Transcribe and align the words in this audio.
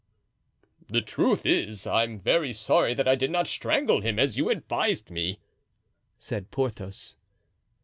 "The 0.89 1.03
truth 1.03 1.45
is, 1.45 1.85
I'm 1.85 2.17
very 2.17 2.53
sorry 2.53 2.95
that 2.95 3.07
I 3.07 3.13
did 3.13 3.29
not 3.29 3.45
strangle 3.45 4.01
him 4.01 4.17
as 4.17 4.35
you 4.35 4.49
advised 4.49 5.11
me," 5.11 5.37
said 6.17 6.49
Porthos. 6.49 7.15